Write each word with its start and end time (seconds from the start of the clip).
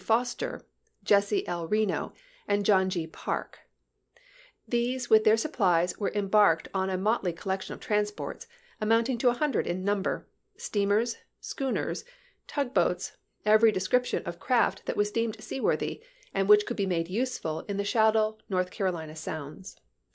Foster, 0.03 0.65
Jesse 1.03 1.47
L. 1.47 1.67
Reno, 1.67 2.11
and 2.47 2.65
John 2.65 2.89
G. 2.89 3.05
Parke. 3.05 3.59
These 4.67 5.11
with 5.11 5.25
their 5.25 5.37
supplies 5.37 5.95
were 5.99 6.09
em 6.15 6.27
barked 6.27 6.67
on 6.73 6.89
a 6.89 6.97
motley 6.97 7.31
collection 7.33 7.75
of 7.75 7.79
transports, 7.79 8.47
about 8.81 9.09
a 9.09 9.31
hundred 9.33 9.67
in 9.67 9.85
number— 9.85 10.27
steamers, 10.67 11.17
schooners, 11.39 12.03
tug 12.47 12.73
Vol. 12.73 12.89
IX. 12.93 12.95
p. 12.95 12.97
3.38. 12.97 12.97
ROANOKE 12.97 12.97
ISLAND' 12.97 13.03
243 13.03 13.13
boats, 13.13 13.17
every 13.45 13.71
description 13.71 14.23
of 14.25 14.39
craft 14.39 14.85
that 14.87 14.97
was 14.97 15.11
deemed 15.11 15.35
chap.xiv. 15.35 15.43
seaworthy, 15.47 16.03
and 16.33 16.49
which 16.49 16.65
could 16.65 16.77
be 16.77 16.87
made 16.87 17.07
useful 17.07 17.59
in 17.67 17.77
the 17.77 17.83
shallow 17.83 18.39
North 18.49 18.71
Carolina 18.71 19.15
sounds. 19.15 19.79